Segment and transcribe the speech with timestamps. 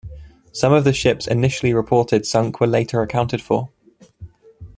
[0.51, 3.69] Some of the ships initially reported sunk were later accounted for.